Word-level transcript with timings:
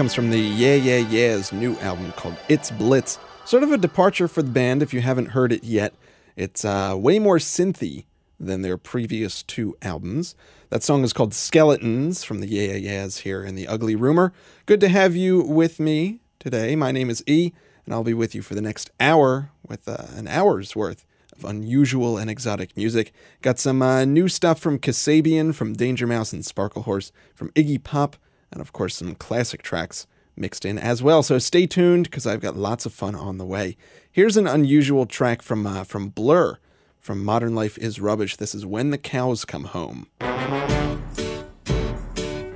Comes 0.07 0.15
from 0.15 0.31
the 0.31 0.39
Yeah 0.39 0.77
Yeah 0.77 0.99
Yeahs 0.99 1.53
new 1.53 1.77
album 1.79 2.13
called 2.13 2.37
It's 2.49 2.71
Blitz. 2.71 3.19
Sort 3.45 3.65
of 3.65 3.73
a 3.73 3.77
departure 3.77 4.29
for 4.29 4.41
the 4.41 4.53
band 4.53 4.81
if 4.81 4.95
you 4.95 5.01
haven't 5.01 5.31
heard 5.31 5.51
it 5.51 5.65
yet. 5.65 5.95
It's 6.37 6.65
uh, 6.65 6.95
way 6.97 7.19
more 7.19 7.39
synthy 7.39 8.05
than 8.39 8.63
their 8.63 8.79
previous 8.79 9.43
two 9.43 9.77
albums. 9.83 10.37
That 10.71 10.85
song 10.85 11.03
is 11.03 11.13
called 11.13 11.35
Skeletons 11.35 12.23
from 12.23 12.39
the 12.39 12.47
Yeah 12.47 12.75
Yeah 12.75 12.77
Yeahs 12.77 13.19
here 13.19 13.43
in 13.43 13.57
The 13.57 13.67
Ugly 13.67 13.97
Rumor. 13.97 14.33
Good 14.65 14.79
to 14.83 14.89
have 14.89 15.17
you 15.17 15.43
with 15.43 15.81
me 15.81 16.21
today. 16.39 16.77
My 16.77 16.93
name 16.93 17.11
is 17.11 17.25
E, 17.27 17.53
and 17.85 17.93
I'll 17.93 18.05
be 18.05 18.15
with 18.15 18.33
you 18.33 18.43
for 18.43 18.55
the 18.55 18.63
next 18.63 18.93
hour 19.01 19.51
with 19.67 19.89
uh, 19.89 20.05
an 20.15 20.29
hour's 20.29 20.77
worth 20.77 21.05
of 21.37 21.45
unusual 21.45 22.17
and 22.17 22.31
exotic 22.31 22.77
music. 22.77 23.13
Got 23.43 23.59
some 23.59 23.83
uh, 23.83 24.05
new 24.05 24.29
stuff 24.29 24.61
from 24.61 24.79
Kasabian, 24.79 25.53
from 25.53 25.73
Danger 25.73 26.07
Mouse 26.07 26.33
and 26.33 26.47
Sparkle 26.47 26.83
Horse, 26.83 27.11
from 27.35 27.51
Iggy 27.55 27.83
Pop, 27.83 28.17
and 28.51 28.61
of 28.61 28.73
course 28.73 28.97
some 28.97 29.15
classic 29.15 29.63
tracks 29.63 30.07
mixed 30.37 30.65
in 30.65 30.79
as 30.79 31.03
well. 31.03 31.23
So 31.23 31.39
stay 31.39 31.67
tuned 31.67 32.05
because 32.05 32.27
I've 32.27 32.41
got 32.41 32.57
lots 32.57 32.87
of 32.87 32.93
fun 32.93 33.15
on 33.15 33.39
the 33.39 33.47
way. 33.47 33.77
Here's 34.11 34.37
an 34.37 34.47
unusual 34.47 35.07
track 35.07 35.43
from 35.43 35.67
uh, 35.67 35.85
from 35.85 36.09
Blur, 36.09 36.59
from 36.99 37.25
Modern 37.25 37.55
Life 37.55 37.79
is 37.79 38.01
Rubbish. 38.01 38.37
This 38.37 38.55
is 38.55 38.67
When 38.67 38.91
the 38.91 38.99
Cows 38.99 39.45
Come 39.45 39.65
Home. 39.65 40.09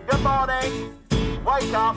Good 0.08 0.22
morning. 0.22 0.94
Wake 1.44 1.74
up. 1.74 1.96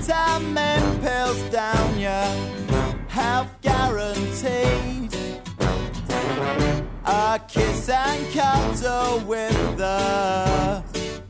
Vitamin 0.00 1.00
pills 1.00 1.42
down 1.50 1.98
your 1.98 2.28
health 3.08 3.50
guaranteed. 3.60 5.14
A 7.04 7.40
kiss 7.48 7.88
and 7.88 8.32
cuddle 8.32 9.20
with 9.26 9.76
the 9.76 10.82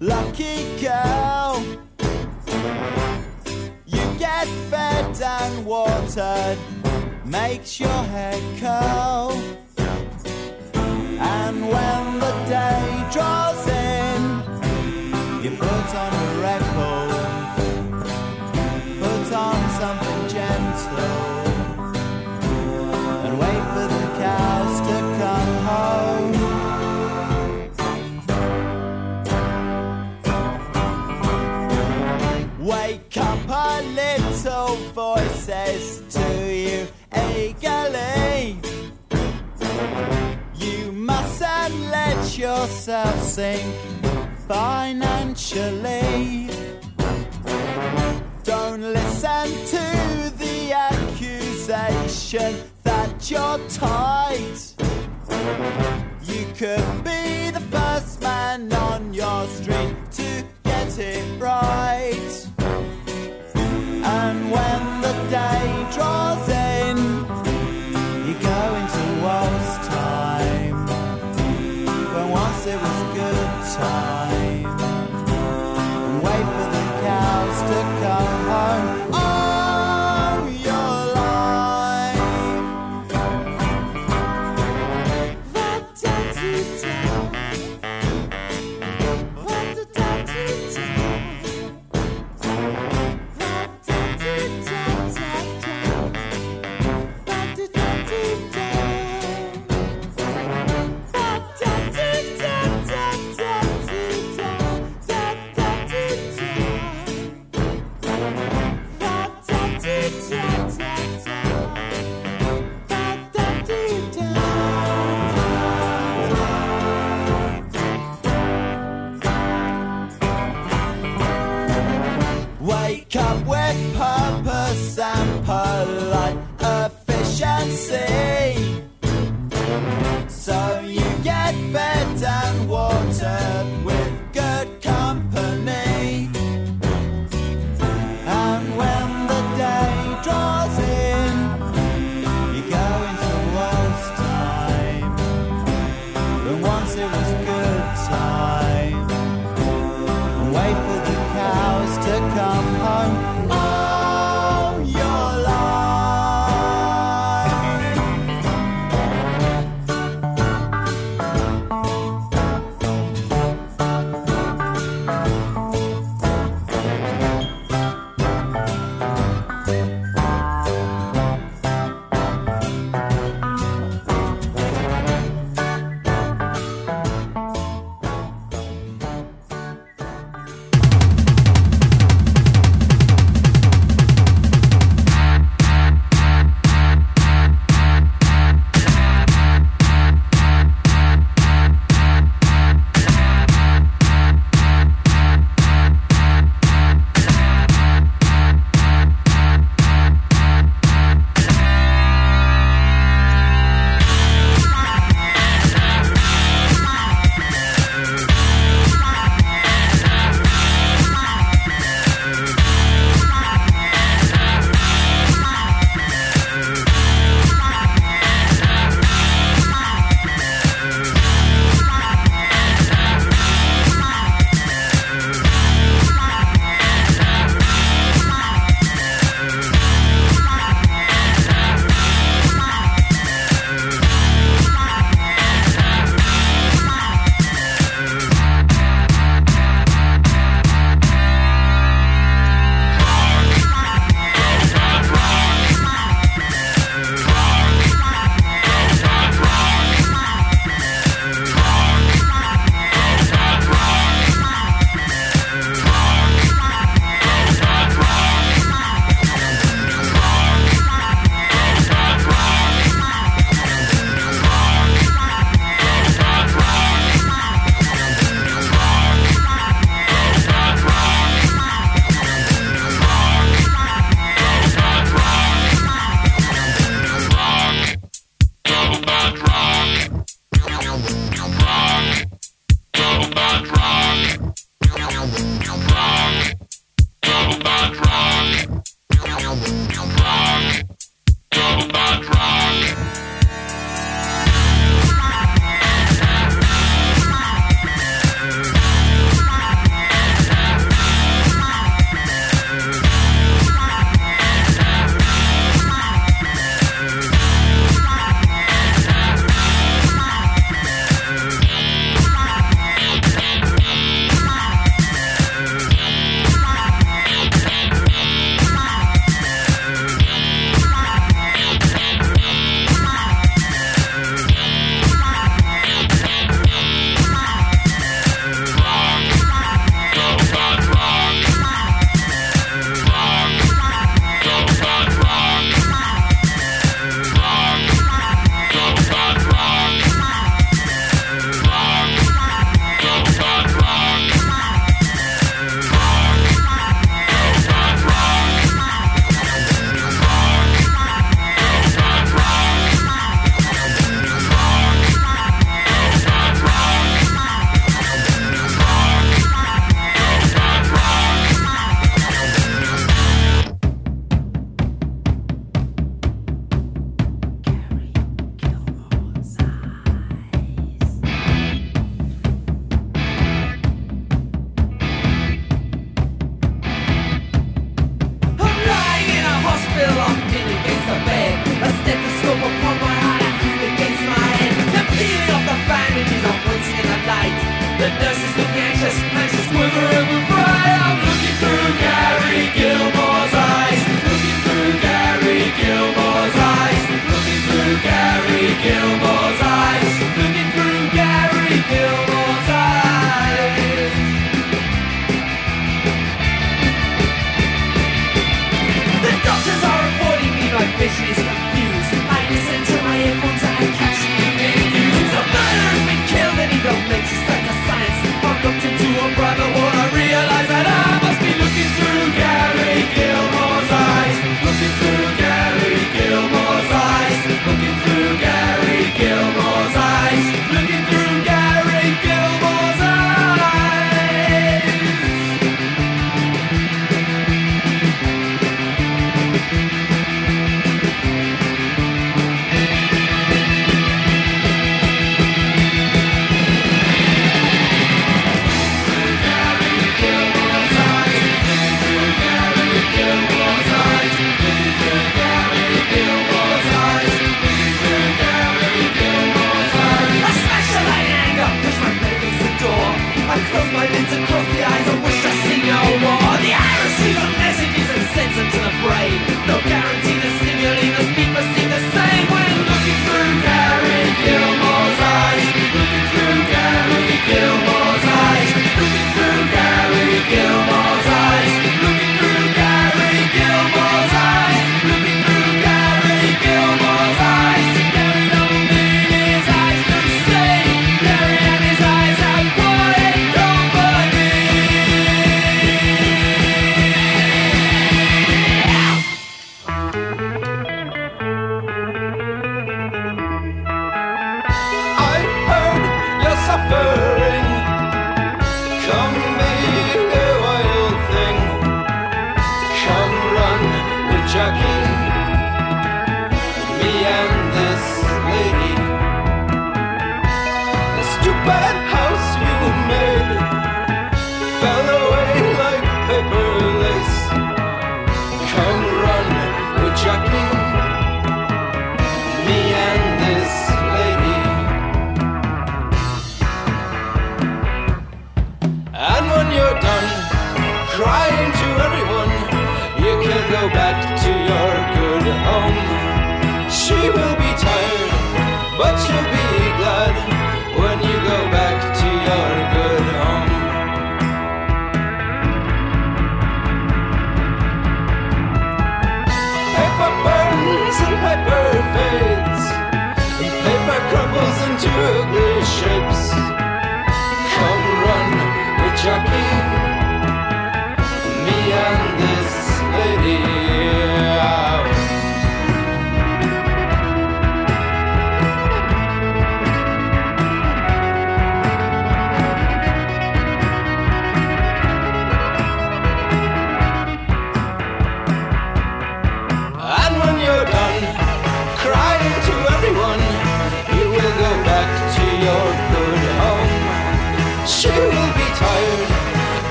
lucky 0.00 0.80
girl. 0.80 1.62
You 3.86 4.04
get 4.18 4.46
fed 4.70 5.20
and 5.22 5.66
watered, 5.66 6.58
makes 7.24 7.78
your 7.78 8.02
hair 8.14 8.40
curl. 8.58 9.32
And 11.18 11.60
when 11.62 12.18
the 12.18 12.32
day 12.48 13.08
draws 13.12 13.68
in, 13.68 15.42
you 15.42 15.50
put 15.56 15.94
on 15.94 16.25
voices 35.46 36.02
to 36.10 36.54
you 36.54 36.86
eagerly. 37.36 38.58
You 40.54 40.92
mustn't 40.92 41.80
let 41.90 42.36
yourself 42.36 43.22
sink 43.22 43.74
financially. 44.48 45.90
Don't 48.42 48.82
listen 48.82 49.48
to 49.66 50.32
the 50.38 50.72
accusation 50.72 52.56
that 52.82 53.30
you're 53.30 53.58
tight. 53.68 54.74
You 56.22 56.46
could 56.56 57.04
be 57.04 57.50
the 57.50 57.62
first 57.70 58.20
man 58.20 58.72
on 58.72 59.14
your 59.14 59.46
street 59.46 59.94
to 60.12 60.44
get 60.64 60.98
it 60.98 61.40
right. 61.40 62.46
And 64.28 64.50
when 64.50 65.00
the 65.02 65.12
day 65.30 65.86
draws 65.94 66.48
in, 66.48 66.55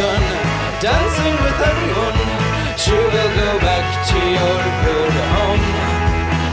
done 0.00 0.26
dancing 0.80 1.36
with 1.44 1.58
everyone, 1.70 2.18
she 2.82 2.96
will 3.12 3.32
go 3.42 3.50
back 3.68 3.86
to 4.10 4.18
your 4.36 4.56
good 4.84 5.14
home. 5.34 5.64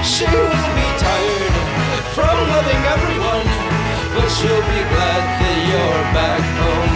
She 0.04 0.27
will 0.27 0.72
be 0.80 0.88
tired 1.06 1.56
from 2.16 2.36
loving 2.54 2.84
everyone, 2.96 3.48
but 4.16 4.27
she'll 4.36 4.68
be 4.75 4.82
glad 4.92 5.24
that 5.39 5.58
you're 5.70 6.04
back 6.20 6.44
home. 6.62 6.94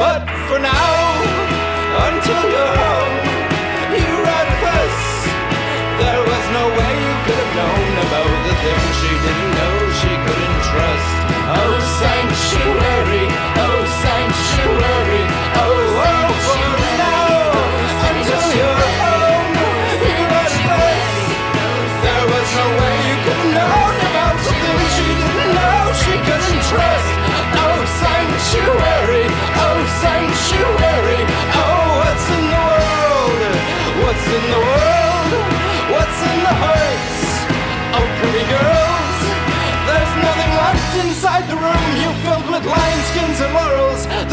But 0.00 0.22
for 0.48 0.60
now, 0.72 0.92
until 2.08 2.44
you're 2.54 2.74
home, 2.84 3.16
you 3.96 4.14
ride 4.28 4.48
with 4.52 4.76
us. 4.80 4.96
There 6.02 6.22
was 6.30 6.44
no 6.58 6.64
way 6.76 6.92
you 7.06 7.14
could 7.24 7.40
have 7.44 7.54
known 7.60 7.90
about 8.04 8.32
the 8.46 8.54
things 8.62 8.88
she 9.00 9.12
didn't 9.24 9.52
know 9.56 9.67
sanctuary, 14.38 15.17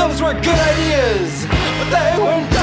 Those 0.07 0.21
were 0.21 0.33
good 0.33 0.59
ideas, 0.59 1.47
but 1.49 1.89
they 1.89 2.23
weren't 2.23 2.54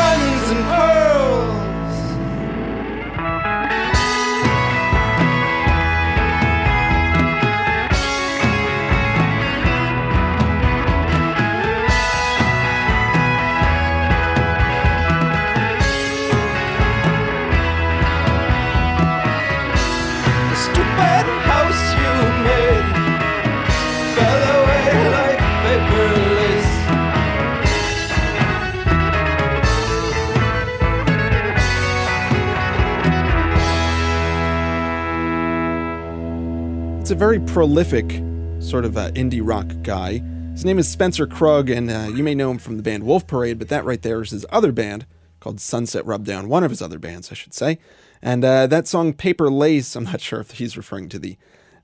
very 37.22 37.38
prolific 37.38 38.20
sort 38.58 38.84
of 38.84 38.96
uh, 38.96 39.08
indie 39.12 39.40
rock 39.40 39.68
guy. 39.84 40.14
His 40.54 40.64
name 40.64 40.76
is 40.76 40.88
Spencer 40.88 41.24
Krug, 41.24 41.70
and 41.70 41.88
uh, 41.88 42.10
you 42.12 42.24
may 42.24 42.34
know 42.34 42.50
him 42.50 42.58
from 42.58 42.76
the 42.76 42.82
band 42.82 43.04
Wolf 43.04 43.28
Parade, 43.28 43.60
but 43.60 43.68
that 43.68 43.84
right 43.84 44.02
there 44.02 44.22
is 44.22 44.30
his 44.30 44.44
other 44.50 44.72
band 44.72 45.06
called 45.38 45.60
Sunset 45.60 46.04
Rubdown, 46.04 46.48
one 46.48 46.64
of 46.64 46.72
his 46.72 46.82
other 46.82 46.98
bands, 46.98 47.30
I 47.30 47.36
should 47.36 47.54
say. 47.54 47.78
And 48.20 48.44
uh, 48.44 48.66
that 48.66 48.88
song 48.88 49.12
Paper 49.12 49.48
Lace, 49.50 49.94
I'm 49.94 50.02
not 50.02 50.20
sure 50.20 50.40
if 50.40 50.50
he's 50.50 50.76
referring 50.76 51.08
to 51.10 51.18
the 51.20 51.36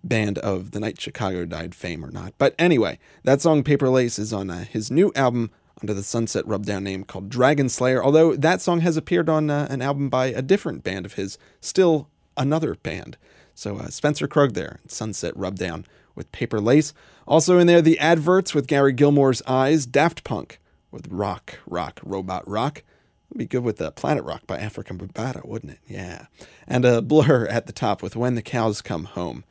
band 0.02 0.38
of 0.38 0.72
The 0.72 0.80
Night 0.80 1.00
Chicago 1.00 1.44
Died 1.44 1.72
fame 1.72 2.04
or 2.04 2.10
not. 2.10 2.34
But 2.36 2.56
anyway, 2.58 2.98
that 3.22 3.40
song 3.40 3.62
Paper 3.62 3.88
Lace 3.88 4.18
is 4.18 4.32
on 4.32 4.50
uh, 4.50 4.64
his 4.64 4.90
new 4.90 5.12
album 5.14 5.52
under 5.80 5.94
the 5.94 6.02
Sunset 6.02 6.44
Rubdown 6.48 6.82
name 6.82 7.04
called 7.04 7.28
Dragon 7.28 7.68
Slayer, 7.68 8.02
although 8.02 8.34
that 8.34 8.60
song 8.60 8.80
has 8.80 8.96
appeared 8.96 9.28
on 9.28 9.50
uh, 9.50 9.68
an 9.70 9.82
album 9.82 10.08
by 10.08 10.26
a 10.26 10.42
different 10.42 10.82
band 10.82 11.06
of 11.06 11.12
his, 11.12 11.38
still 11.60 12.08
another 12.36 12.74
band. 12.74 13.16
So 13.58 13.76
uh, 13.76 13.88
Spencer 13.88 14.28
Krug 14.28 14.52
there, 14.54 14.78
Sunset 14.86 15.36
Rubdown 15.36 15.84
with 16.14 16.30
Paper 16.30 16.60
Lace. 16.60 16.94
Also 17.26 17.58
in 17.58 17.66
there, 17.66 17.82
the 17.82 17.98
adverts 17.98 18.54
with 18.54 18.68
Gary 18.68 18.92
Gilmore's 18.92 19.42
Eyes, 19.48 19.84
Daft 19.84 20.22
Punk 20.22 20.60
with 20.92 21.08
Rock, 21.10 21.58
Rock, 21.66 21.98
Robot 22.04 22.48
Rock. 22.48 22.84
Would 23.28 23.38
be 23.38 23.46
good 23.46 23.64
with 23.64 23.82
uh, 23.82 23.90
Planet 23.90 24.22
Rock 24.22 24.46
by 24.46 24.58
Afrika 24.58 24.96
Bambaataa, 24.96 25.44
wouldn't 25.44 25.72
it? 25.72 25.80
Yeah. 25.88 26.26
And 26.68 26.84
a 26.84 27.02
blur 27.02 27.46
at 27.46 27.66
the 27.66 27.72
top 27.72 28.00
with 28.00 28.14
When 28.14 28.36
the 28.36 28.42
Cows 28.42 28.80
Come 28.80 29.06
Home. 29.06 29.42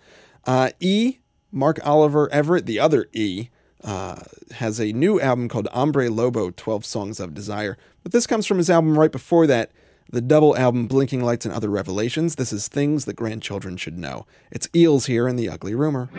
Uh, 0.45 0.69
e, 0.79 1.17
Mark 1.51 1.77
Oliver 1.85 2.31
Everett, 2.31 2.65
the 2.65 2.79
other 2.79 3.09
E, 3.11 3.49
uh, 3.83 4.21
has 4.51 4.79
a 4.79 4.93
new 4.93 5.19
album 5.19 5.49
called 5.49 5.67
Hombre 5.73 6.09
Lobo 6.09 6.51
12 6.51 6.85
Songs 6.85 7.19
of 7.19 7.33
Desire. 7.33 7.77
But 8.03 8.13
this 8.13 8.25
comes 8.25 8.45
from 8.45 8.57
his 8.57 8.69
album 8.69 8.97
right 8.97 9.11
before 9.11 9.47
that, 9.47 9.71
the 10.09 10.21
double 10.21 10.55
album 10.55 10.87
Blinking 10.87 11.23
Lights 11.23 11.45
and 11.45 11.53
Other 11.53 11.69
Revelations. 11.69 12.35
This 12.35 12.53
is 12.53 12.67
Things 12.67 13.05
That 13.05 13.15
Grandchildren 13.15 13.77
Should 13.77 13.97
Know. 13.97 14.25
It's 14.51 14.69
Eels 14.75 15.07
here 15.07 15.27
in 15.27 15.35
The 15.35 15.49
Ugly 15.49 15.75
Rumor. 15.75 16.09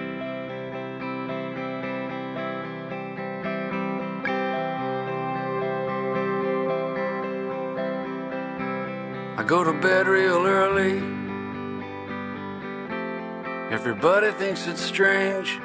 I 9.37 9.45
go 9.47 9.65
to 9.65 9.73
bed 9.81 10.07
real 10.07 10.45
early. 10.45 10.99
Everybody 13.73 14.33
thinks 14.33 14.67
it's 14.67 14.83
strange. 14.83 15.59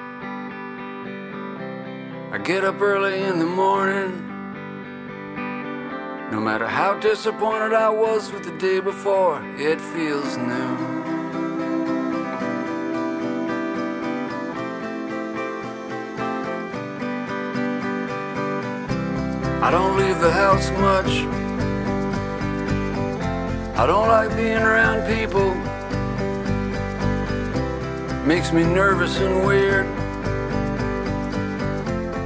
I 2.31 2.39
get 2.43 2.63
up 2.63 2.81
early 2.81 3.21
in 3.21 3.39
the 3.39 3.45
morning. 3.45 4.22
No 6.33 6.39
matter 6.39 6.65
how 6.67 6.95
disappointed 6.95 7.73
I 7.73 7.89
was 7.89 8.31
with 8.31 8.43
the 8.43 8.57
day 8.57 8.79
before, 8.79 9.39
it 9.55 9.79
feels 9.79 10.35
new. 10.35 10.73
I 19.61 19.69
don't 19.69 19.95
leave 19.95 20.19
the 20.21 20.31
house 20.31 20.71
much. 20.71 21.11
I 23.77 23.85
don't 23.85 24.07
like 24.07 24.35
being 24.35 24.57
around 24.57 25.05
people. 25.05 25.53
Makes 28.25 28.51
me 28.51 28.63
nervous 28.63 29.17
and 29.19 29.45
weird. 29.45 29.85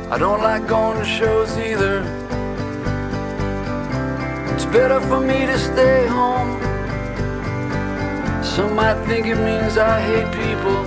I 0.10 0.18
don't 0.18 0.42
like 0.42 0.66
going 0.66 0.98
to 0.98 1.04
shows 1.04 1.58
either. 1.58 2.06
It's 4.58 4.66
better 4.66 5.00
for 5.02 5.20
me 5.20 5.46
to 5.46 5.56
stay 5.60 6.08
home. 6.08 6.60
Some 8.44 8.74
might 8.74 9.00
think 9.06 9.28
it 9.28 9.36
means 9.36 9.78
I 9.78 10.02
hate 10.02 10.32
people. 10.34 10.84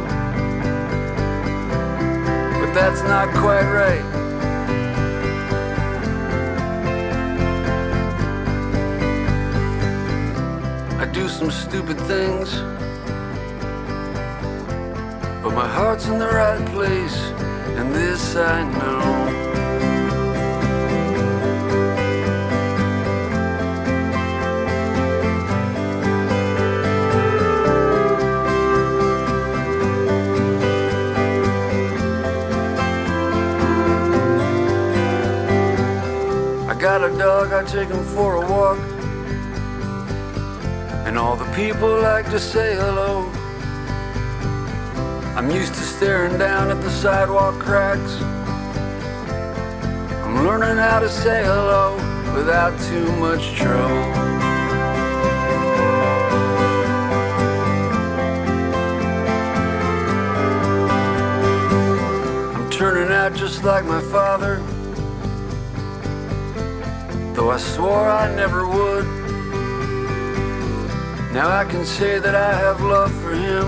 But 2.59 2.75
that's 2.75 3.03
not 3.03 3.29
quite 3.33 3.69
right. 3.71 4.05
I 11.01 11.05
do 11.13 11.29
some 11.29 11.53
stupid 11.53 12.01
things. 12.09 12.51
But 15.45 15.53
my 15.55 15.69
heart's 15.69 16.09
in 16.09 16.19
the 16.19 16.27
right 16.27 16.67
place, 16.75 17.17
and 17.79 17.95
this 17.95 18.35
I 18.35 18.65
know. 18.65 19.20
Dog, 37.19 37.53
I 37.53 37.65
take 37.65 37.89
him 37.89 38.05
for 38.05 38.37
a 38.37 38.51
walk. 38.51 38.79
And 41.07 41.19
all 41.19 41.37
the 41.37 41.51
people 41.55 41.89
like 42.01 42.27
to 42.31 42.39
say 42.39 42.75
hello. 42.75 43.31
I'm 45.37 45.51
used 45.51 45.75
to 45.75 45.81
staring 45.81 46.39
down 46.39 46.71
at 46.71 46.83
the 46.83 46.91
sidewalk 46.91 47.59
cracks. 47.59 48.21
I'm 50.23 50.45
learning 50.45 50.77
how 50.77 51.01
to 51.01 51.09
say 51.09 51.43
hello 51.43 51.97
without 52.35 52.79
too 52.89 53.11
much 53.17 53.55
trouble. 53.55 53.97
I'm 62.55 62.71
turning 62.71 63.11
out 63.13 63.35
just 63.35 63.65
like 63.65 63.85
my 63.85 64.01
father, 64.01 64.63
though 67.41 67.53
I 67.53 67.57
swore 67.57 68.07
I 68.07 68.27
never 68.35 68.69
would. 68.69 69.07
Now 71.33 71.49
I 71.49 71.65
can 71.65 71.87
say 71.87 72.19
that 72.19 72.35
I 72.35 72.53
have 72.65 72.83
love 72.83 73.13
for 73.23 73.33
him. 73.33 73.67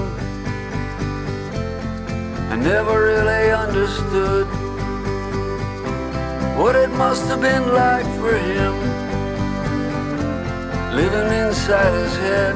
I 2.53 2.57
never 2.57 2.95
really 3.11 3.51
understood 3.51 4.47
what 6.59 6.77
it 6.77 6.91
must 7.05 7.25
have 7.29 7.41
been 7.41 7.67
like 7.73 8.09
for 8.21 8.37
him 8.53 8.75
living 11.01 11.31
inside 11.43 11.95
his 12.03 12.15
head. 12.27 12.55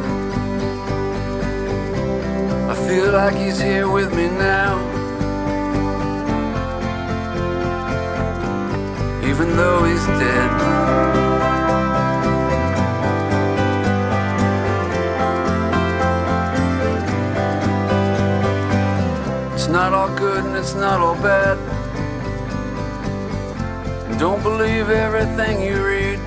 I 2.73 2.75
feel 2.87 3.11
like 3.11 3.37
he's 3.37 3.59
here 3.59 3.89
with 3.89 4.11
me 4.15 4.29
now, 4.29 4.75
even 9.37 9.55
though 9.55 9.85
he's 9.85 10.07
dead. 10.07 10.51
It's 19.53 19.69
not 19.69 19.93
all 19.93 20.09
good 20.17 20.43
and 20.43 20.57
it's 20.57 20.75
not 20.75 21.01
all 21.01 21.17
bad. 21.17 21.59
And 24.07 24.19
don't 24.19 24.43
believe 24.43 24.89
everything 24.89 25.61
you 25.61 25.85
read. 25.85 26.19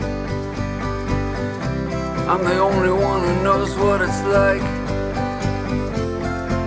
I'm 2.30 2.44
the 2.44 2.60
only 2.60 2.92
one 2.92 3.22
who 3.24 3.44
knows 3.44 3.76
what 3.76 4.04
it's 4.04 4.22
like. 4.22 4.62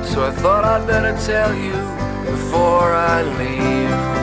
So 0.05 0.25
I 0.25 0.33
thought 0.43 0.65
I'd 0.65 0.89
better 0.89 1.17
tell 1.25 1.55
you 1.55 1.77
before 2.29 2.93
I 2.93 3.23
leave. 3.39 4.22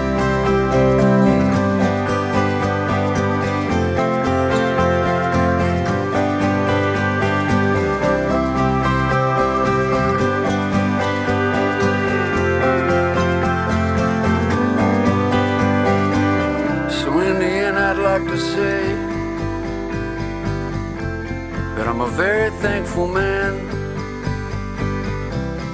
I'm 22.00 22.08
a 22.08 22.16
very 22.16 22.50
thankful 22.62 23.10
man. 23.10 23.60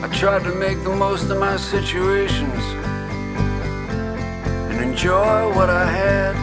I 0.04 0.08
tried 0.08 0.44
to 0.46 0.56
make 0.56 0.84
the 0.84 0.90
most 0.90 1.30
of 1.30 1.38
my 1.38 1.56
situations 1.56 2.64
and 4.72 4.82
enjoy 4.82 5.54
what 5.54 5.70
I 5.70 5.86
had. 5.86 6.36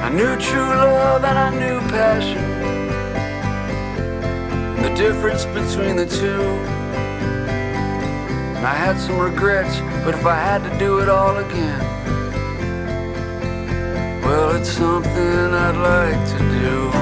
I 0.00 0.10
knew 0.10 0.36
true 0.36 0.60
love 0.60 1.24
and 1.24 1.36
I 1.36 1.50
knew 1.50 1.80
passion, 1.90 2.44
and 4.76 4.84
the 4.84 4.94
difference 4.94 5.44
between 5.46 5.96
the 5.96 6.06
two. 6.06 6.42
And 8.54 8.64
I 8.64 8.74
had 8.74 8.96
some 8.96 9.18
regrets, 9.18 9.80
but 10.04 10.14
if 10.14 10.24
I 10.24 10.36
had 10.36 10.62
to 10.70 10.78
do 10.78 11.00
it 11.00 11.08
all 11.08 11.36
again, 11.38 11.80
well, 14.22 14.54
it's 14.54 14.70
something 14.70 15.52
I'd 15.52 15.74
like 15.74 16.28
to 16.30 16.38
do. 16.60 16.95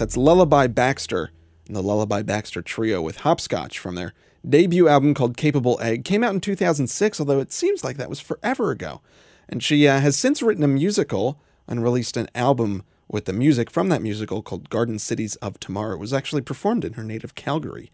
That's 0.00 0.16
Lullaby 0.16 0.66
Baxter 0.68 1.30
and 1.66 1.76
the 1.76 1.82
Lullaby 1.82 2.22
Baxter 2.22 2.62
Trio 2.62 3.02
with 3.02 3.18
Hopscotch 3.18 3.78
from 3.78 3.96
their 3.96 4.14
debut 4.48 4.88
album 4.88 5.12
called 5.12 5.36
Capable 5.36 5.78
Egg. 5.82 6.06
Came 6.06 6.24
out 6.24 6.32
in 6.32 6.40
2006, 6.40 7.20
although 7.20 7.38
it 7.38 7.52
seems 7.52 7.84
like 7.84 7.98
that 7.98 8.08
was 8.08 8.18
forever 8.18 8.70
ago. 8.70 9.02
And 9.46 9.62
she 9.62 9.86
uh, 9.86 10.00
has 10.00 10.16
since 10.16 10.40
written 10.40 10.64
a 10.64 10.68
musical 10.68 11.38
and 11.68 11.82
released 11.82 12.16
an 12.16 12.30
album 12.34 12.82
with 13.08 13.26
the 13.26 13.34
music 13.34 13.70
from 13.70 13.90
that 13.90 14.00
musical 14.00 14.40
called 14.40 14.70
Garden 14.70 14.98
Cities 14.98 15.36
of 15.36 15.60
Tomorrow. 15.60 15.96
It 15.96 16.00
was 16.00 16.14
actually 16.14 16.40
performed 16.40 16.86
in 16.86 16.94
her 16.94 17.04
native 17.04 17.34
Calgary 17.34 17.90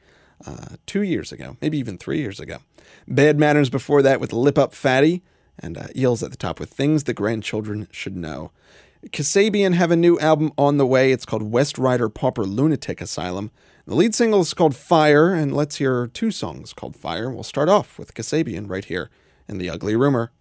uh, 0.46 0.76
two 0.86 1.02
years 1.02 1.32
ago, 1.32 1.56
maybe 1.60 1.76
even 1.76 1.98
three 1.98 2.18
years 2.18 2.38
ago. 2.38 2.58
Bad 3.08 3.36
Manners 3.36 3.68
before 3.68 4.00
that 4.02 4.20
with 4.20 4.32
Lip 4.32 4.58
Up 4.58 4.74
Fatty, 4.74 5.24
and 5.58 5.76
uh, 5.76 5.88
Eels 5.96 6.22
at 6.22 6.30
the 6.30 6.36
top 6.36 6.60
with 6.60 6.70
Things 6.70 7.04
the 7.04 7.14
Grandchildren 7.14 7.88
Should 7.90 8.16
Know. 8.16 8.52
Kasabian 9.10 9.74
have 9.74 9.90
a 9.90 9.96
new 9.96 10.18
album 10.18 10.52
on 10.58 10.78
the 10.78 10.86
way. 10.86 11.12
It's 11.12 11.24
called 11.24 11.44
West 11.44 11.78
Ryder 11.78 12.08
Pauper 12.08 12.44
Lunatic 12.44 13.00
Asylum. 13.00 13.50
The 13.86 13.94
lead 13.94 14.14
single 14.14 14.40
is 14.40 14.52
called 14.52 14.74
Fire, 14.74 15.32
and 15.32 15.54
let's 15.54 15.76
hear 15.76 16.08
two 16.08 16.32
songs 16.32 16.72
called 16.72 16.96
Fire. 16.96 17.30
We'll 17.30 17.44
start 17.44 17.68
off 17.68 17.98
with 17.98 18.14
Kasabian 18.14 18.68
right 18.68 18.84
here 18.84 19.10
in 19.48 19.58
The 19.58 19.70
Ugly 19.70 19.94
Rumor. 19.94 20.32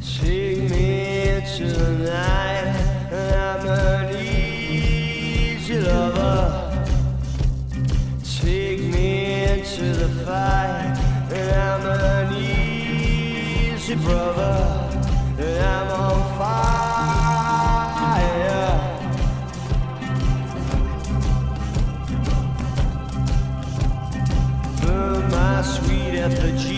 Take 0.00 0.70
me 0.70 1.42
tonight. 1.56 2.41
Fight. 10.24 10.94
I'm 11.32 11.86
an 11.86 12.34
easy 12.36 13.94
brother. 13.96 14.88
I'm 15.38 15.88
on 15.88 16.18
fire. 16.38 16.62
Burn 24.82 25.30
my 25.30 25.62
sweet 25.62 26.14
effigy. 26.26 26.71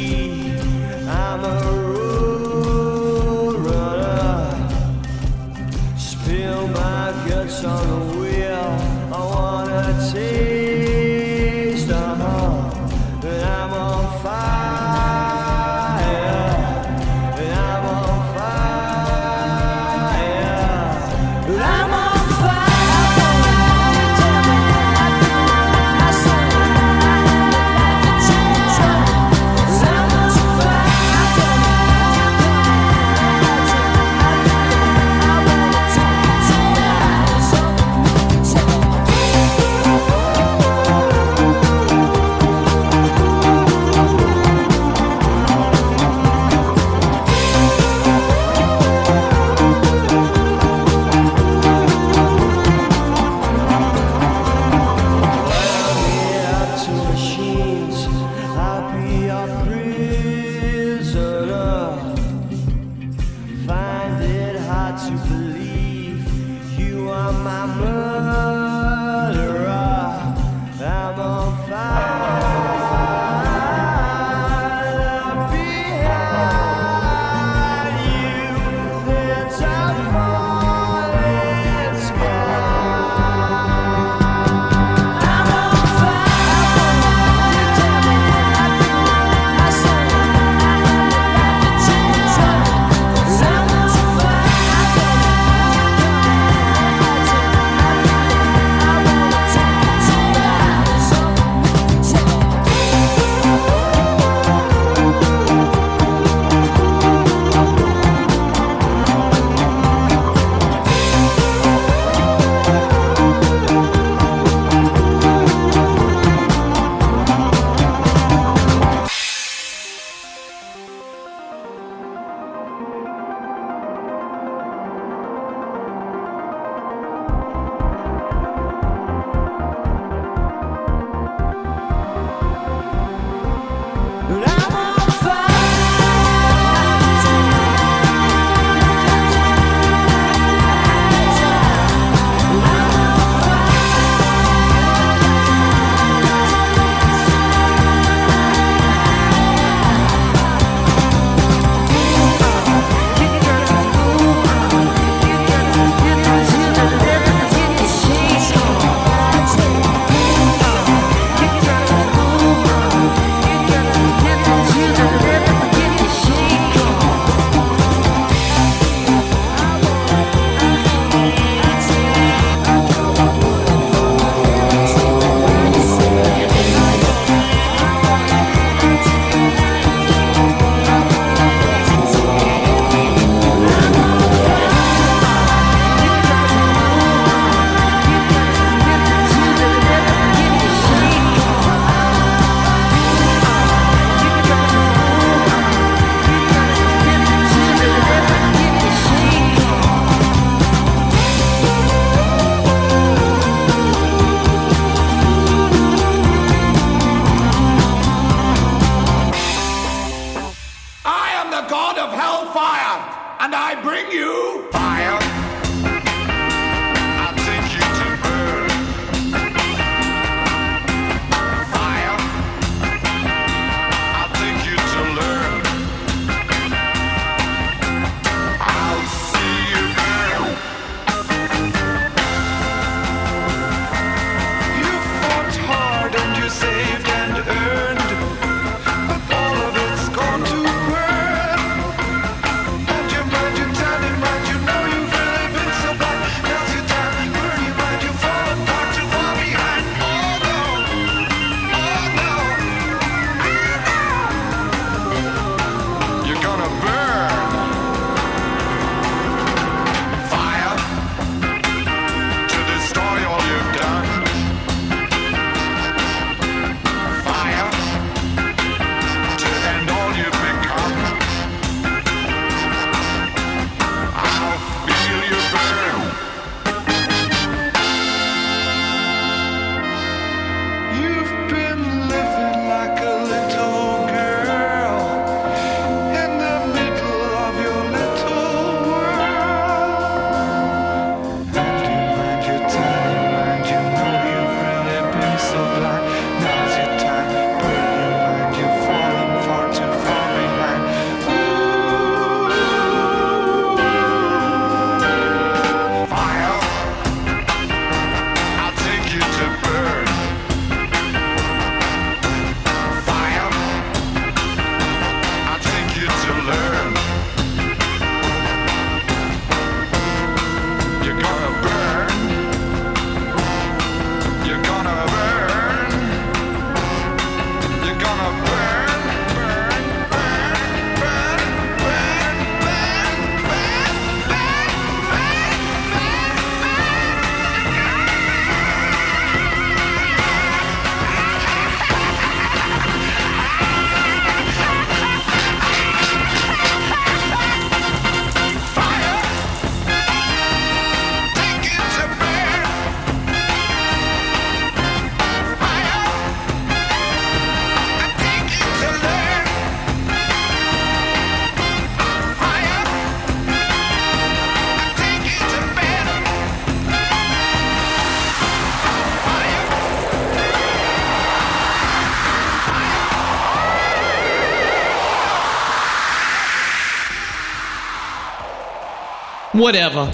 Whatever. 379.65 380.13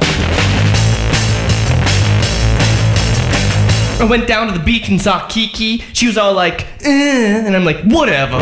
I 3.99 4.07
went 4.09 4.29
down 4.29 4.47
to 4.47 4.53
the 4.57 4.63
beach 4.65 4.89
and 4.89 5.03
saw 5.03 5.27
Kiki. 5.27 5.79
She 5.93 6.07
was 6.07 6.17
all 6.17 6.35
like, 6.35 6.69
eh, 6.85 7.45
and 7.45 7.57
I'm 7.57 7.65
like, 7.65 7.83
whatever. 7.83 8.39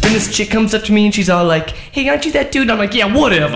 Then 0.00 0.14
this 0.14 0.34
chick 0.34 0.48
comes 0.48 0.72
up 0.72 0.82
to 0.84 0.92
me 0.94 1.04
and 1.04 1.14
she's 1.14 1.28
all 1.28 1.44
like, 1.44 1.68
hey, 1.92 2.08
aren't 2.08 2.24
you 2.24 2.32
that 2.32 2.52
dude? 2.52 2.70
I'm 2.70 2.78
like, 2.78 2.94
yeah, 2.94 3.14
whatever. 3.14 3.54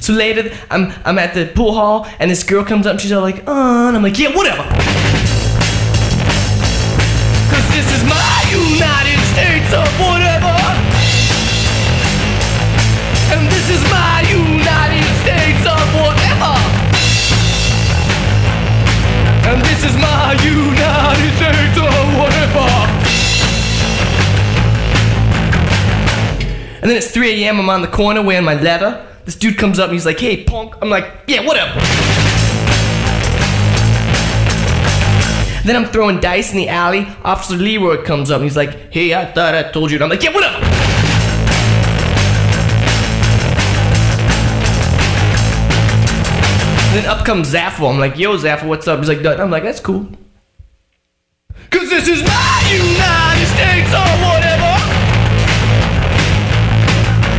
So 0.00 0.14
later, 0.14 0.56
I'm 0.70 0.90
I'm 1.04 1.18
at 1.18 1.34
the 1.34 1.52
pool 1.54 1.74
hall 1.74 2.08
and 2.18 2.30
this 2.30 2.42
girl 2.44 2.64
comes 2.64 2.86
up 2.86 2.92
and 2.92 3.00
she's 3.02 3.12
all 3.12 3.20
like, 3.20 3.46
uh, 3.46 3.88
and 3.88 3.94
I'm 3.94 4.02
like, 4.02 4.18
yeah, 4.18 4.34
whatever. 4.34 4.62
And 26.82 26.88
then 26.88 26.96
it's 26.96 27.10
3 27.10 27.44
a.m. 27.44 27.60
I'm 27.60 27.68
on 27.68 27.82
the 27.82 27.88
corner 27.88 28.22
wearing 28.22 28.44
my 28.44 28.60
leather. 28.60 29.06
This 29.24 29.36
dude 29.36 29.58
comes 29.58 29.78
up 29.78 29.90
and 29.90 29.94
he's 29.94 30.06
like, 30.06 30.18
hey, 30.18 30.44
punk. 30.44 30.74
I'm 30.80 30.90
like, 30.90 31.06
yeah, 31.26 31.46
whatever. 31.46 32.39
Then 35.70 35.84
I'm 35.84 35.88
throwing 35.92 36.18
dice 36.18 36.50
in 36.50 36.56
the 36.56 36.68
alley. 36.68 37.06
Officer 37.22 37.54
Leroy 37.54 38.02
comes 38.02 38.28
up 38.32 38.40
and 38.40 38.44
he's 38.44 38.56
like, 38.56 38.92
hey, 38.92 39.14
I 39.14 39.24
thought 39.24 39.54
I 39.54 39.70
told 39.70 39.92
you. 39.92 39.98
And 39.98 40.02
I'm 40.02 40.10
like, 40.10 40.20
yeah, 40.20 40.34
whatever. 40.34 40.58
then 46.92 47.06
up 47.06 47.24
comes 47.24 47.54
Zaffo. 47.54 47.88
I'm 47.88 48.00
like, 48.00 48.18
yo, 48.18 48.36
Zaffo, 48.36 48.66
what's 48.66 48.88
up? 48.88 48.98
He's 48.98 49.06
like, 49.06 49.20
"Nothing." 49.20 49.42
I'm 49.42 49.50
like, 49.52 49.62
that's 49.62 49.78
cool. 49.78 50.08
Cause 51.70 51.88
this 51.88 52.08
is 52.08 52.24
my 52.24 52.62
United 52.68 53.46
States 53.54 53.94
or 53.94 54.10
whatever. 54.26 54.74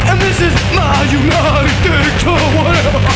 And 0.08 0.22
this 0.22 0.40
is 0.40 0.54
my 0.74 1.04
United 1.12 1.76
States 1.84 2.24
or 2.24 2.40
whatever. 2.64 3.11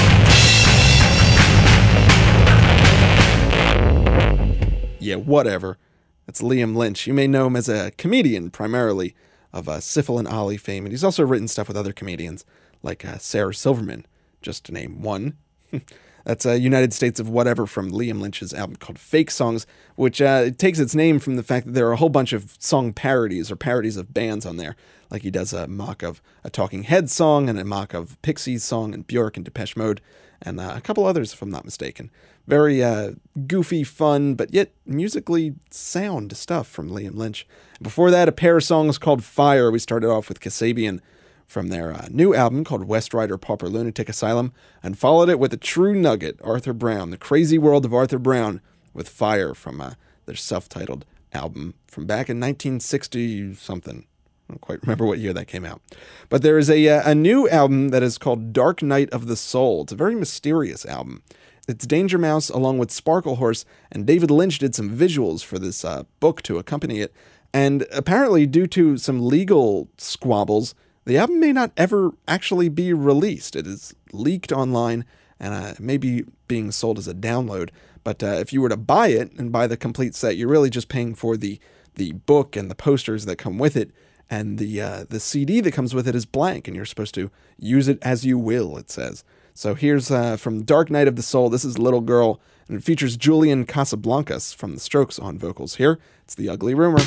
Yeah, 5.06 5.18
whatever. 5.18 5.78
That's 6.26 6.42
Liam 6.42 6.76
Lynch. 6.76 7.06
You 7.06 7.14
may 7.14 7.28
know 7.28 7.46
him 7.46 7.56
as 7.56 7.70
a 7.70 7.92
comedian 7.92 8.50
primarily 8.50 9.16
of 9.54 9.70
uh, 9.70 9.78
Sifl 9.78 10.18
and 10.18 10.28
Olly 10.28 10.58
fame, 10.58 10.84
and 10.84 10.92
he's 10.92 11.04
also 11.04 11.24
written 11.24 11.48
stuff 11.48 11.68
with 11.68 11.78
other 11.78 11.94
comedians 11.94 12.44
like 12.82 13.06
uh, 13.06 13.20
Sarah 13.20 13.54
Silverman, 13.54 14.08
just 14.42 14.66
to 14.66 14.72
name 14.74 15.04
one. 15.04 15.38
That's 16.26 16.44
uh, 16.44 16.54
United 16.54 16.92
States 16.92 17.20
of 17.20 17.30
Whatever 17.30 17.68
from 17.68 17.92
Liam 17.92 18.20
Lynch's 18.20 18.52
album 18.52 18.78
called 18.78 18.98
Fake 18.98 19.30
Songs, 19.30 19.68
which 19.96 20.20
uh, 20.24 20.46
it 20.48 20.58
takes 20.58 20.80
its 20.80 20.96
name 20.96 21.20
from 21.20 21.36
the 21.36 21.44
fact 21.44 21.68
that 21.68 21.74
there 21.74 21.88
are 21.88 21.94
a 21.94 21.98
whole 21.98 22.10
bunch 22.10 22.34
of 22.34 22.56
song 22.58 22.92
parodies 22.92 23.52
or 23.52 23.56
parodies 23.56 23.96
of 23.96 24.12
bands 24.12 24.44
on 24.44 24.58
there. 24.58 24.76
Like 25.12 25.22
he 25.22 25.30
does 25.30 25.54
a 25.54 25.68
mock 25.68 26.02
of 26.02 26.24
a 26.44 26.50
Talking 26.50 26.82
Heads 26.82 27.14
song 27.14 27.48
and 27.48 27.60
a 27.60 27.64
mock 27.64 27.94
of 27.94 28.20
Pixies 28.24 28.64
song 28.64 28.96
and 28.96 29.06
Bjork 29.06 29.38
and 29.38 29.46
Depeche 29.46 29.78
Mode 29.78 30.02
and 30.42 30.60
uh, 30.60 30.74
a 30.76 30.82
couple 30.82 31.06
others, 31.06 31.34
if 31.34 31.42
I'm 31.44 31.52
not 31.52 31.64
mistaken. 31.64 32.10
Very 32.48 32.84
uh, 32.84 33.12
goofy, 33.48 33.84
fun, 33.84 34.36
but 34.36 34.54
yet 34.54 34.72
musically 34.86 35.56
sound 35.72 36.36
stuff 36.38 36.68
from 36.68 36.90
Liam 36.90 37.16
Lynch. 37.16 37.48
Before 37.82 38.12
that, 38.12 38.30
a 38.30 38.32
pair 38.32 38.58
of 38.58 38.64
songs 38.64 38.98
called 38.98 39.24
Fire. 39.24 39.72
We 39.72 39.80
started 39.80 40.10
off 40.10 40.30
with 40.30 40.40
Kasabian 40.40 41.00
from 41.48 41.70
their 41.70 41.92
uh, 41.92 42.08
new 42.12 42.34
album 42.36 42.64
called 42.64 42.86
West 42.86 43.14
Ryder 43.14 43.38
Pauper 43.38 43.68
Lunatic 43.68 44.10
Asylum, 44.10 44.54
and 44.84 44.98
followed 44.98 45.30
it 45.30 45.40
with 45.40 45.54
a 45.54 45.58
true 45.58 45.96
nugget, 45.96 46.40
Arthur 46.44 46.74
Brown, 46.74 47.12
The 47.12 47.18
Crazy 47.18 47.58
World 47.58 47.86
of 47.86 47.94
Arthur 47.94 48.20
Brown, 48.20 48.62
with 48.94 49.10
Fire 49.10 49.54
from 49.54 49.82
uh, 49.82 49.94
their 50.26 50.36
self 50.36 50.70
titled 50.70 51.06
album 51.34 51.74
from 51.88 52.06
back 52.06 52.30
in 52.30 52.40
1960 52.40 53.56
something. 53.56 54.06
I 54.50 54.54
don't 54.54 54.62
quite 54.62 54.82
remember 54.84 55.06
what 55.06 55.20
year 55.20 55.34
that 55.34 55.48
came 55.48 55.66
out. 55.66 55.82
But 56.30 56.44
there 56.44 56.58
is 56.58 56.70
a, 56.70 56.88
uh, 56.88 57.12
a 57.12 57.16
new 57.16 57.50
album 57.50 57.90
that 57.90 58.04
is 58.04 58.18
called 58.18 58.54
Dark 58.54 58.84
Night 58.84 59.10
of 59.10 59.26
the 59.26 59.36
Soul. 59.36 59.84
It's 59.84 59.94
a 59.94 59.96
very 59.96 60.14
mysterious 60.16 60.86
album. 60.86 61.24
It's 61.68 61.88
Danger 61.88 62.20
Mouse 62.20 62.50
along 62.50 62.78
with 62.78 62.90
Sparklehorse, 62.90 63.66
and 63.92 64.06
David 64.06 64.30
Lynch 64.30 64.60
did 64.60 64.76
some 64.76 64.96
visuals 64.96 65.44
for 65.44 65.58
this 65.58 65.84
uh, 65.84 66.04
book 66.20 66.44
to 66.44 66.60
accompany 66.60 67.00
it. 67.00 67.12
And 67.54 67.88
apparently, 67.92 68.46
due 68.46 68.68
to 68.68 68.98
some 68.98 69.26
legal 69.26 69.90
squabbles, 69.98 70.76
the 71.06 71.18
album 71.18 71.40
may 71.40 71.52
not 71.52 71.72
ever 71.76 72.12
actually 72.28 72.70
be 72.70 72.94
released. 72.94 73.56
It 73.56 73.66
is 73.66 73.96
leaked 74.12 74.52
online 74.52 75.06
and 75.40 75.54
uh, 75.54 75.74
may 75.80 75.98
be 75.98 76.26
being 76.48 76.72
sold 76.72 77.00
as 77.00 77.08
a 77.08 77.14
download. 77.14 77.70
But 78.04 78.22
uh, 78.22 78.28
if 78.28 78.54
you 78.54 78.62
were 78.62 78.70
to 78.70 78.78
buy 78.78 79.08
it 79.08 79.32
and 79.34 79.52
buy 79.52 79.66
the 79.66 79.78
complete 79.78 80.14
set, 80.14 80.38
you're 80.38 80.48
really 80.48 80.70
just 80.70 80.90
paying 80.90 81.16
for 81.16 81.36
the 81.36 81.60
the 81.96 82.12
book 82.12 82.58
and 82.58 82.70
the 82.70 82.76
posters 82.76 83.24
that 83.24 83.38
come 83.38 83.58
with 83.58 83.78
it, 83.78 83.90
and 84.30 84.60
the 84.60 84.82
uh, 84.82 85.06
the 85.10 85.20
CD 85.20 85.62
that 85.62 85.72
comes 85.72 85.96
with 85.96 86.08
it 86.08 86.16
is 86.16 86.26
blank, 86.26 86.68
and 86.68 86.76
you're 86.76 86.86
supposed 86.86 87.16
to 87.16 87.32
use 87.58 87.88
it 87.88 87.98
as 88.02 88.26
you 88.26 88.38
will. 88.38 88.78
It 88.78 88.92
says. 88.92 89.24
So 89.58 89.74
here's 89.74 90.12
uh, 90.12 90.36
from 90.36 90.64
Dark 90.64 90.92
Night 90.92 91.08
of 91.08 91.16
the 91.16 91.22
Soul. 91.22 91.50
This 91.50 91.64
is 91.64 91.80
Little 91.80 92.02
Girl, 92.02 92.42
and 92.68 92.78
it 92.78 92.84
features 92.84 93.16
Julian 93.16 93.66
Casablancas 93.66 94.54
from 94.54 94.74
The 94.74 94.82
Strokes 94.82 95.18
on 95.18 95.38
vocals. 95.38 95.76
Here, 95.76 95.98
it's 96.26 96.36
the 96.36 96.50
Ugly 96.50 96.74
Rumor. 96.74 96.98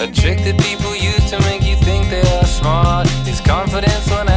A 0.00 0.10
trick 0.10 0.38
that 0.42 0.58
people 0.58 0.96
use 0.96 1.30
to 1.30 1.38
make 1.42 1.62
you 1.62 1.76
think 1.76 2.10
they 2.10 2.22
are 2.38 2.44
smart 2.46 3.06
is 3.28 3.40
confidence 3.40 4.10
when 4.10 4.27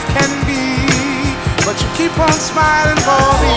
life 0.00 0.16
can 0.16 0.30
be. 0.46 1.36
But 1.64 1.80
you 1.80 1.88
keep 1.96 2.18
on 2.18 2.32
smiling 2.32 2.96
for 3.04 3.26
me. 3.42 3.56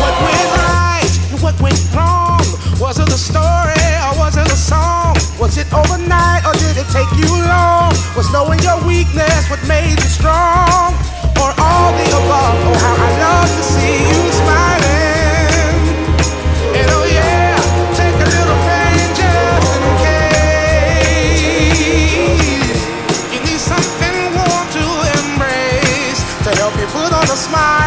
What 0.00 0.16
went 0.24 0.50
right 0.56 1.12
and 1.32 1.42
what 1.42 1.60
went 1.60 1.80
wrong? 1.94 2.40
Was 2.80 2.98
it 2.98 3.08
a 3.08 3.18
story 3.18 3.86
or 4.06 4.18
was 4.18 4.36
it 4.36 4.46
a 4.50 4.56
song? 4.56 5.16
Was 5.38 5.58
it 5.58 5.72
overnight 5.72 6.44
or 6.46 6.52
did 6.54 6.76
it 6.76 6.88
take 6.90 7.10
you 7.16 7.28
long? 7.28 7.92
Was 8.16 8.32
knowing 8.32 8.60
your 8.60 8.80
weakness 8.86 9.50
what 9.50 9.60
made 9.68 9.98
you 10.00 10.08
strong? 10.08 10.94
Or 11.40 11.52
all 11.58 11.92
the 11.92 12.06
above? 12.20 12.56
Oh, 12.66 12.78
how 12.80 12.96
I 12.96 13.10
love 13.20 13.48
to 13.48 13.62
see 13.62 13.98
you 14.08 14.32
smile. 14.32 14.73
smile. 27.44 27.83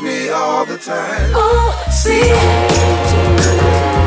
me 0.00 0.28
all 0.28 0.64
the 0.64 0.78
time. 0.78 1.32
Oh, 1.34 1.74
see. 1.90 4.03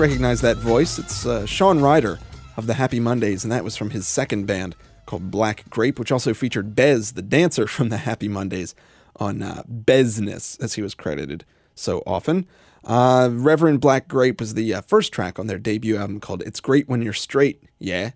Recognize 0.00 0.40
that 0.40 0.56
voice. 0.56 0.98
It's 0.98 1.26
uh, 1.26 1.44
Shaun 1.44 1.80
Ryder 1.80 2.18
of 2.56 2.66
the 2.66 2.72
Happy 2.72 2.98
Mondays, 2.98 3.44
and 3.44 3.52
that 3.52 3.64
was 3.64 3.76
from 3.76 3.90
his 3.90 4.08
second 4.08 4.46
band 4.46 4.74
called 5.04 5.30
Black 5.30 5.68
Grape, 5.68 5.98
which 5.98 6.10
also 6.10 6.32
featured 6.32 6.74
Bez, 6.74 7.12
the 7.12 7.20
dancer 7.20 7.66
from 7.66 7.90
the 7.90 7.98
Happy 7.98 8.26
Mondays, 8.26 8.74
on 9.16 9.42
uh, 9.42 9.62
Bezness, 9.70 10.58
as 10.62 10.72
he 10.72 10.80
was 10.80 10.94
credited 10.94 11.44
so 11.74 12.02
often. 12.06 12.46
Uh, 12.82 13.28
Reverend 13.30 13.82
Black 13.82 14.08
Grape 14.08 14.40
was 14.40 14.54
the 14.54 14.72
uh, 14.72 14.80
first 14.80 15.12
track 15.12 15.38
on 15.38 15.48
their 15.48 15.58
debut 15.58 15.98
album 15.98 16.18
called 16.18 16.42
It's 16.44 16.60
Great 16.60 16.88
When 16.88 17.02
You're 17.02 17.12
Straight. 17.12 17.62
Yeah. 17.78 18.12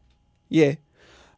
Yeah. 0.49 0.77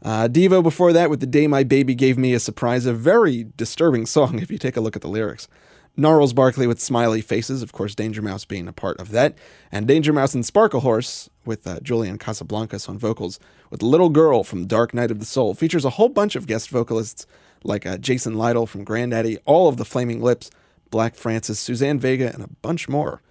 Uh, 0.01 0.29
Devo 0.29 0.63
before 0.63 0.93
that 0.93 1.11
with 1.11 1.19
The 1.19 1.27
Day 1.27 1.49
My 1.49 1.65
Baby 1.65 1.97
Gave 1.97 2.17
Me 2.17 2.35
a 2.35 2.39
Surprise, 2.39 2.87
a 2.87 2.93
very 2.93 3.49
disturbing 3.57 4.07
song 4.07 4.39
if 4.39 4.53
you 4.53 4.59
take 4.59 4.77
a 4.77 4.81
look 4.81 4.95
at 4.95 5.03
the 5.03 5.09
lyrics. 5.09 5.49
Gnarls 5.97 6.35
Barkley 6.35 6.67
with 6.67 6.81
Smiley 6.81 7.23
Faces, 7.23 7.63
of 7.63 7.73
course, 7.73 7.95
Danger 7.95 8.21
Mouse 8.21 8.45
being 8.45 8.69
a 8.69 8.73
part 8.73 9.01
of 9.01 9.11
that. 9.13 9.37
And 9.73 9.87
Danger 9.87 10.13
Mouse 10.13 10.35
and 10.35 10.45
Sparklehorse 10.45 11.29
with 11.45 11.67
uh, 11.67 11.81
Julian 11.81 12.19
Casablancas 12.19 12.89
on 12.89 12.99
vocals, 12.99 13.41
with 13.71 13.83
Little 13.83 14.11
Girl 14.11 14.45
from 14.45 14.67
Dark 14.67 14.93
Night 14.93 15.11
of 15.11 15.21
the 15.21 15.25
Soul. 15.25 15.55
Features 15.55 15.85
a 15.85 15.91
whole 15.91 16.11
bunch 16.11 16.37
of 16.37 16.47
guest 16.47 16.69
vocalists 16.69 17.27
like 17.65 17.87
uh, 17.87 17.97
Jason 17.97 18.35
Lytle 18.35 18.67
from 18.67 18.85
Grandaddy, 18.85 19.39
all 19.47 19.69
of 19.69 19.79
the 19.79 19.85
Flaming 19.85 20.21
Lips, 20.21 20.51
Black 20.91 21.15
Francis, 21.15 21.59
Suzanne 21.59 21.99
Vega, 21.99 22.33
and 22.33 22.43
a 22.43 22.49
bunch 22.63 22.89
more. 22.89 23.23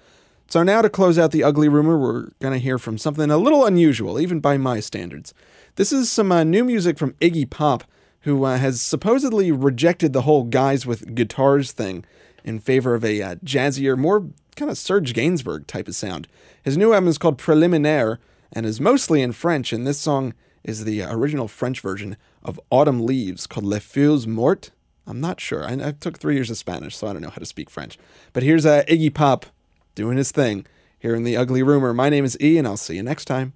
So 0.47 0.63
now 0.63 0.81
to 0.81 0.89
close 0.89 1.17
out 1.17 1.31
the 1.31 1.43
ugly 1.43 1.69
rumor, 1.69 1.97
we're 1.97 2.29
going 2.39 2.53
to 2.53 2.59
hear 2.59 2.77
from 2.77 2.97
something 2.97 3.31
a 3.31 3.37
little 3.37 3.65
unusual, 3.65 4.19
even 4.19 4.39
by 4.39 4.57
my 4.57 4.79
standards. 4.79 5.33
This 5.75 5.91
is 5.91 6.11
some 6.11 6.31
uh, 6.31 6.43
new 6.43 6.63
music 6.63 6.97
from 6.97 7.13
Iggy 7.13 7.49
Pop, 7.49 7.83
who 8.21 8.43
uh, 8.43 8.57
has 8.57 8.81
supposedly 8.81 9.51
rejected 9.51 10.13
the 10.13 10.23
whole 10.23 10.43
guys 10.43 10.85
with 10.85 11.15
guitars 11.15 11.71
thing 11.71 12.05
in 12.45 12.59
favor 12.59 12.93
of 12.95 13.03
a 13.03 13.21
uh, 13.21 13.35
jazzier, 13.43 13.97
more 13.97 14.27
kind 14.55 14.71
of 14.71 14.77
Serge 14.77 15.13
Gainsbourg 15.13 15.67
type 15.67 15.89
of 15.89 15.95
sound. 15.95 16.27
His 16.63 16.77
new 16.77 16.93
album 16.93 17.09
is 17.09 17.17
called 17.17 17.37
Préliminaires 17.37 18.19
and 18.53 18.65
is 18.65 18.79
mostly 18.79 19.21
in 19.21 19.33
French, 19.33 19.73
and 19.73 19.85
this 19.85 19.99
song 19.99 20.33
is 20.63 20.85
the 20.85 21.01
original 21.01 21.47
French 21.47 21.81
version 21.81 22.15
of 22.43 22.59
Autumn 22.69 23.05
Leaves 23.05 23.47
called 23.47 23.65
Les 23.65 23.79
Feuilles 23.79 24.27
Mortes. 24.27 24.71
I'm 25.07 25.19
not 25.19 25.41
sure. 25.41 25.65
I, 25.65 25.73
I 25.89 25.91
took 25.91 26.17
three 26.17 26.35
years 26.35 26.49
of 26.49 26.57
Spanish, 26.57 26.95
so 26.95 27.07
I 27.07 27.13
don't 27.13 27.21
know 27.21 27.29
how 27.29 27.39
to 27.39 27.45
speak 27.45 27.69
French. 27.69 27.97
But 28.31 28.43
here's 28.43 28.65
uh, 28.65 28.83
Iggy 28.87 29.13
Pop 29.13 29.47
doing 29.95 30.17
his 30.17 30.31
thing 30.31 30.65
here 30.99 31.15
in 31.15 31.23
The 31.23 31.35
Ugly 31.35 31.63
Rumor. 31.63 31.93
My 31.93 32.09
name 32.09 32.25
is 32.25 32.37
E, 32.39 32.57
and 32.57 32.67
I'll 32.67 32.77
see 32.77 32.95
you 32.95 33.03
next 33.03 33.25
time. 33.25 33.53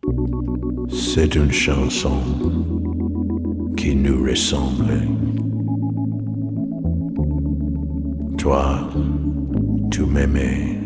C'est 0.90 1.36
une 1.36 1.52
chanson 1.52 2.20
qui 3.78 3.94
nous 3.94 4.24
ressemble. 4.24 5.39
Toi, 8.40 8.90
tu 9.92 10.06
m'aimais 10.06 10.80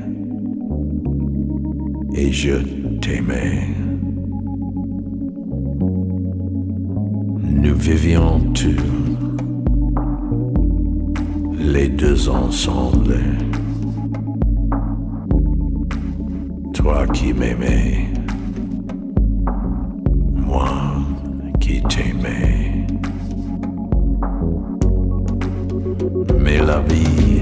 et 2.15 2.31
je 2.31 2.55
t'aimais. 2.99 3.67
Nous 7.43 7.75
vivions 7.75 8.39
tous 8.55 8.75
les 11.59 11.89
deux 11.89 12.27
ensemble. 12.27 13.19
Toi 16.73 17.05
qui 17.13 17.33
m'aimais, 17.33 18.07
moi 20.35 20.69
qui 21.59 21.83
t'aimais. 21.83 22.87
Mais 26.39 26.57
la 26.57 26.79
vie 26.81 27.32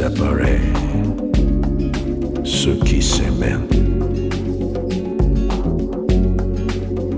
séparait 0.00 0.60
ceux 2.42 2.78
qui 2.86 3.02
s'aimaient. 3.02 3.60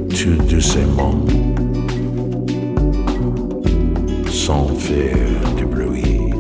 Tout 0.08 0.42
doucement, 0.50 1.14
sans 4.28 4.66
faire 4.86 5.38
de 5.58 5.64
bruit. 5.64 6.32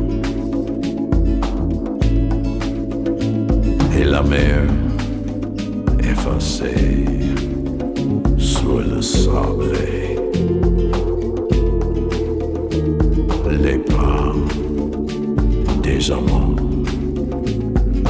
Et 3.96 4.04
la 4.04 4.22
mer 4.22 4.62
effacée 6.00 7.04
sur 8.36 8.80
le 8.80 9.00
sable. 9.00 10.11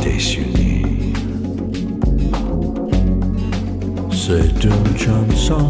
Désunis. 0.02 1.12
C'est 4.10 4.64
une 4.64 4.96
chanson 4.96 5.66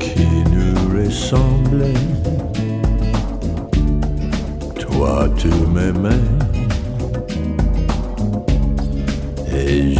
qui 0.00 0.26
nous 0.52 1.04
ressemble. 1.04 1.84
Toi, 4.80 5.28
tu 5.36 5.48
m'aimais 5.72 6.26
et 9.54 9.94